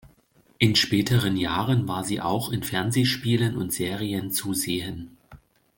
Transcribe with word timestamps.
In 0.57 0.75
späteren 0.75 1.37
Jahren 1.37 1.87
war 1.87 2.03
sie 2.03 2.21
auch 2.21 2.49
in 2.51 2.63
Fernsehspielen 2.63 3.55
und 3.55 3.71
Serien 3.71 4.31
zu 4.31 4.55
sehen. 4.55 5.15